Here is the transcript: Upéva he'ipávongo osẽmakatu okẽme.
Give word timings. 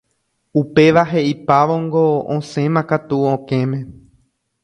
Upéva 0.59 1.03
he'ipávongo 1.11 2.03
osẽmakatu 2.35 3.15
okẽme. 3.33 3.79